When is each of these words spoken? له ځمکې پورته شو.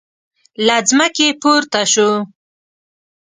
له 0.65 0.77
ځمکې 0.89 1.27
پورته 1.41 1.81
شو. 1.93 2.11